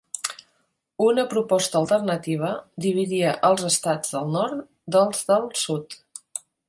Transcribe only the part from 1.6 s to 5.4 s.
alternativa dividia els estats del nord dels